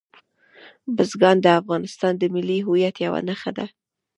بزګان 0.95 1.37
د 1.41 1.47
افغانستان 1.59 2.13
د 2.17 2.23
ملي 2.33 2.57
هویت 2.65 2.95
یوه 3.05 3.19
نښه 3.27 3.51
ده. 3.57 3.65